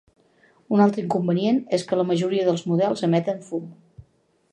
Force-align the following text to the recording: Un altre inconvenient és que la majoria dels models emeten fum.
Un 0.77 0.81
altre 0.85 1.03
inconvenient 1.03 1.59
és 1.79 1.85
que 1.91 1.99
la 1.99 2.05
majoria 2.13 2.47
dels 2.47 2.65
models 2.71 3.05
emeten 3.09 3.45
fum. 3.51 3.69